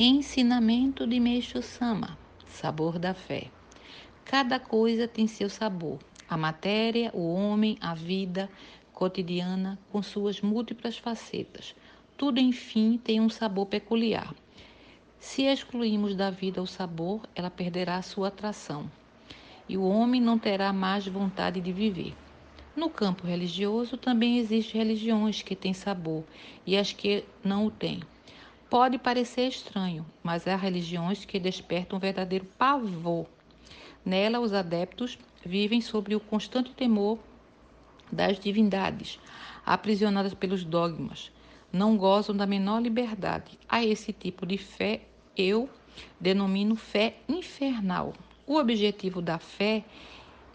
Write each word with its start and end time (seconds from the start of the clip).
Ensinamento 0.00 1.04
de 1.08 1.18
Meixo 1.18 1.60
Sama: 1.60 2.16
Sabor 2.46 3.00
da 3.00 3.14
fé. 3.14 3.50
Cada 4.24 4.60
coisa 4.60 5.08
tem 5.08 5.26
seu 5.26 5.50
sabor. 5.50 5.98
A 6.28 6.36
matéria, 6.36 7.10
o 7.12 7.34
homem, 7.34 7.76
a 7.80 7.96
vida 7.96 8.48
cotidiana, 8.92 9.76
com 9.90 10.00
suas 10.00 10.40
múltiplas 10.40 10.96
facetas. 10.96 11.74
Tudo, 12.16 12.38
enfim, 12.38 12.96
tem 13.02 13.20
um 13.20 13.28
sabor 13.28 13.66
peculiar. 13.66 14.32
Se 15.18 15.42
excluirmos 15.42 16.14
da 16.14 16.30
vida 16.30 16.62
o 16.62 16.66
sabor, 16.66 17.22
ela 17.34 17.50
perderá 17.50 18.00
sua 18.00 18.28
atração 18.28 18.88
e 19.68 19.76
o 19.76 19.82
homem 19.82 20.20
não 20.20 20.38
terá 20.38 20.72
mais 20.72 21.08
vontade 21.08 21.60
de 21.60 21.72
viver. 21.72 22.14
No 22.76 22.88
campo 22.88 23.26
religioso 23.26 23.96
também 23.96 24.38
existem 24.38 24.80
religiões 24.80 25.42
que 25.42 25.56
têm 25.56 25.74
sabor 25.74 26.22
e 26.64 26.76
as 26.76 26.92
que 26.92 27.24
não 27.42 27.66
o 27.66 27.70
têm. 27.72 28.00
Pode 28.70 28.98
parecer 28.98 29.48
estranho, 29.48 30.04
mas 30.22 30.46
há 30.46 30.54
religiões 30.54 31.24
que 31.24 31.40
despertam 31.40 31.96
um 31.96 32.00
verdadeiro 32.00 32.44
pavor. 32.58 33.26
Nela, 34.04 34.40
os 34.40 34.52
adeptos 34.52 35.18
vivem 35.42 35.80
sob 35.80 36.14
o 36.14 36.20
constante 36.20 36.72
temor 36.72 37.18
das 38.12 38.38
divindades, 38.38 39.18
aprisionadas 39.64 40.34
pelos 40.34 40.64
dogmas. 40.64 41.32
Não 41.72 41.96
gozam 41.96 42.36
da 42.36 42.46
menor 42.46 42.82
liberdade. 42.82 43.58
A 43.66 43.82
esse 43.82 44.12
tipo 44.12 44.44
de 44.44 44.58
fé 44.58 45.00
eu 45.34 45.66
denomino 46.20 46.76
fé 46.76 47.16
infernal. 47.26 48.12
O 48.46 48.56
objetivo 48.56 49.22
da 49.22 49.38
fé 49.38 49.82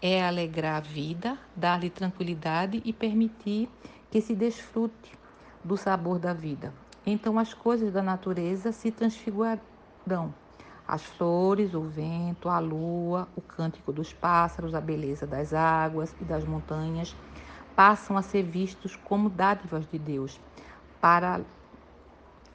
é 0.00 0.22
alegrar 0.24 0.76
a 0.76 0.80
vida, 0.80 1.36
dar-lhe 1.56 1.90
tranquilidade 1.90 2.80
e 2.84 2.92
permitir 2.92 3.68
que 4.08 4.20
se 4.20 4.36
desfrute 4.36 5.18
do 5.64 5.76
sabor 5.76 6.20
da 6.20 6.32
vida. 6.32 6.83
Então 7.06 7.38
as 7.38 7.52
coisas 7.52 7.92
da 7.92 8.02
natureza 8.02 8.72
se 8.72 8.90
transfigurarão. 8.90 10.34
As 10.86 11.02
flores, 11.02 11.74
o 11.74 11.82
vento, 11.82 12.48
a 12.48 12.58
lua, 12.58 13.28
o 13.36 13.40
cântico 13.40 13.92
dos 13.92 14.12
pássaros, 14.12 14.74
a 14.74 14.80
beleza 14.80 15.26
das 15.26 15.52
águas 15.52 16.14
e 16.20 16.24
das 16.24 16.44
montanhas 16.44 17.14
passam 17.74 18.16
a 18.16 18.22
ser 18.22 18.42
vistos 18.42 18.96
como 18.96 19.28
dádivas 19.28 19.86
de 19.86 19.98
Deus 19.98 20.40
para 21.00 21.40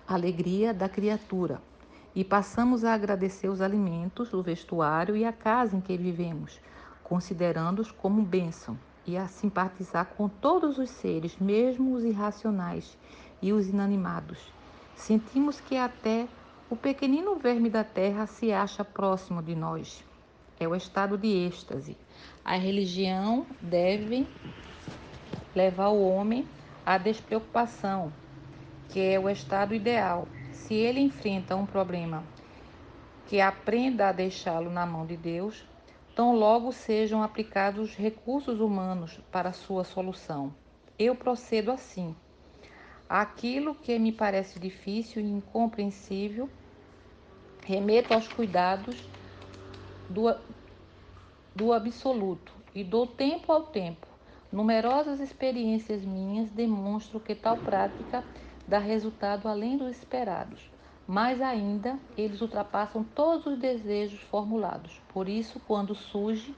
a 0.07 0.13
alegria 0.13 0.73
da 0.73 0.89
criatura. 0.89 1.61
E 2.15 2.23
passamos 2.23 2.83
a 2.83 2.93
agradecer 2.93 3.49
os 3.49 3.61
alimentos, 3.61 4.33
o 4.33 4.41
vestuário 4.41 5.15
e 5.15 5.23
a 5.23 5.31
casa 5.31 5.75
em 5.75 5.81
que 5.81 5.95
vivemos, 5.95 6.59
considerando-os 7.03 7.91
como 7.91 8.23
bênção, 8.23 8.77
e 9.09 9.17
a 9.17 9.27
simpatizar 9.27 10.05
com 10.15 10.29
todos 10.29 10.77
os 10.77 10.87
seres, 10.91 11.35
mesmo 11.39 11.95
os 11.95 12.03
irracionais, 12.03 12.95
e 13.41 13.51
os 13.51 13.67
inanimados. 13.67 14.37
Sentimos 14.95 15.59
que 15.59 15.75
até 15.75 16.27
o 16.69 16.75
pequenino 16.75 17.35
verme 17.35 17.71
da 17.71 17.83
terra 17.83 18.27
se 18.27 18.51
acha 18.51 18.85
próximo 18.85 19.41
de 19.41 19.55
nós. 19.55 20.05
É 20.59 20.67
o 20.67 20.75
estado 20.75 21.17
de 21.17 21.27
êxtase. 21.27 21.97
A 22.45 22.55
religião 22.55 23.47
deve 23.59 24.27
levar 25.55 25.89
o 25.89 26.07
homem 26.07 26.47
à 26.85 26.99
despreocupação, 26.99 28.13
que 28.89 28.99
é 28.99 29.19
o 29.19 29.27
estado 29.27 29.73
ideal. 29.73 30.27
Se 30.51 30.75
ele 30.75 30.99
enfrenta 30.99 31.55
um 31.55 31.65
problema, 31.65 32.23
que 33.25 33.41
aprenda 33.41 34.09
a 34.09 34.11
deixá-lo 34.11 34.69
na 34.69 34.85
mão 34.85 35.03
de 35.03 35.17
Deus, 35.17 35.65
tão 36.19 36.35
logo 36.35 36.73
sejam 36.73 37.23
aplicados 37.23 37.95
recursos 37.95 38.59
humanos 38.59 39.17
para 39.31 39.53
sua 39.53 39.85
solução. 39.85 40.53
Eu 40.99 41.15
procedo 41.15 41.71
assim. 41.71 42.13
Aquilo 43.07 43.73
que 43.73 43.97
me 43.97 44.11
parece 44.11 44.59
difícil 44.59 45.21
e 45.21 45.29
incompreensível, 45.29 46.49
remeto 47.65 48.13
aos 48.13 48.27
cuidados 48.27 48.97
do, 50.09 50.25
do 51.55 51.71
absoluto 51.71 52.51
e 52.75 52.83
dou 52.83 53.07
tempo 53.07 53.53
ao 53.53 53.67
tempo. 53.67 54.05
Numerosas 54.51 55.21
experiências 55.21 56.03
minhas 56.03 56.49
demonstram 56.49 57.21
que 57.21 57.33
tal 57.33 57.59
prática 57.59 58.25
dá 58.67 58.77
resultado 58.77 59.47
além 59.47 59.77
dos 59.77 59.95
esperados. 59.95 60.69
Mais 61.09 61.41
ainda, 61.41 61.97
eles 62.15 62.39
ultrapassam 62.39 63.03
todos 63.03 63.47
os 63.47 63.57
desejos 63.57 64.19
formulados. 64.19 65.01
Por 65.11 65.27
isso, 65.27 65.59
quando 65.61 65.95
surge 65.95 66.53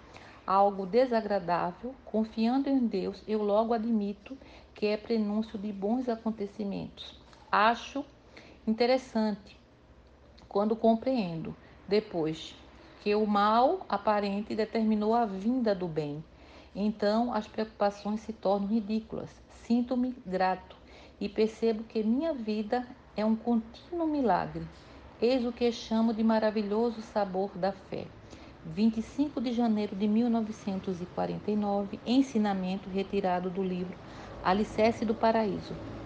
algo 0.46 0.86
desagradável, 0.86 1.96
confiando 2.04 2.68
em 2.68 2.86
Deus, 2.86 3.24
eu 3.26 3.42
logo 3.42 3.74
admito 3.74 4.38
que 4.76 4.88
é 4.88 4.98
prenúncio 4.98 5.58
de 5.58 5.72
bons 5.72 6.10
acontecimentos. 6.10 7.18
Acho 7.50 8.04
interessante 8.68 9.58
quando 10.50 10.76
compreendo 10.76 11.56
depois 11.88 12.54
que 13.00 13.16
o 13.16 13.26
mal 13.26 13.86
aparente 13.88 14.54
determinou 14.54 15.16
a 15.16 15.26
vinda 15.26 15.74
do 15.74 15.88
bem. 15.88 16.22
Então 16.76 17.34
as 17.34 17.48
preocupações 17.48 18.20
se 18.20 18.34
tornam 18.34 18.68
ridículas. 18.68 19.30
Sinto-me 19.64 20.14
grato 20.26 20.81
e 21.22 21.30
percebo 21.30 21.84
que 21.84 22.04
minha 22.04 22.34
vida 22.34 22.86
é 23.16 23.24
um 23.24 23.36
contínuo 23.36 24.08
milagre. 24.08 24.68
Eis 25.20 25.46
o 25.46 25.54
que 25.54 25.72
chamo 25.72 26.14
de 26.16 26.24
maravilhoso 26.24 27.00
sabor 27.00 27.56
da 27.60 27.72
fé. 27.72 28.08
25 28.66 29.40
de 29.40 29.54
janeiro 29.54 29.96
de 29.96 30.08
1949, 30.08 32.02
ensinamento 32.04 32.90
retirado 32.90 33.52
do 33.52 33.62
livro 33.62 34.00
Alicerce 34.42 35.06
do 35.06 35.14
Paraíso. 35.14 35.78